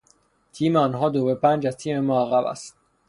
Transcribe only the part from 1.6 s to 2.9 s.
از تیم ما عقب است.